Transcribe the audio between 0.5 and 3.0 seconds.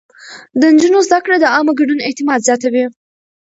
د نجونو زده کړه د عامه ګډون اعتماد زياتوي.